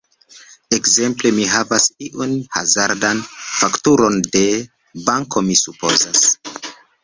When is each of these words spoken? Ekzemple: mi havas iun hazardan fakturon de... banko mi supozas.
Ekzemple: 0.77 1.31
mi 1.39 1.45
havas 1.55 1.85
iun 2.07 2.33
hazardan 2.57 3.21
fakturon 3.59 4.19
de... 4.37 4.45
banko 5.07 5.47
mi 5.51 5.63
supozas. 5.65 6.29